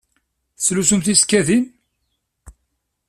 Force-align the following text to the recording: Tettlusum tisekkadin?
Tettlusum 0.55 1.01
tisekkadin? 1.01 1.65